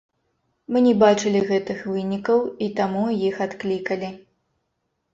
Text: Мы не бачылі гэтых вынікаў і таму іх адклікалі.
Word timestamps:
Мы 0.71 0.81
не 0.85 0.93
бачылі 1.03 1.43
гэтых 1.51 1.85
вынікаў 1.93 2.39
і 2.67 2.73
таму 2.83 3.07
іх 3.31 3.35
адклікалі. 3.49 4.15